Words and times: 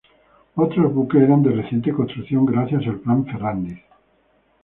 Otros 0.55 0.91
buques 0.95 1.21
eran 1.21 1.43
de 1.43 1.51
reciente 1.51 1.93
construcción 1.93 2.43
gracias 2.43 2.87
al 2.87 3.01
Plan 3.01 3.23
Ferrándiz. 3.23 3.81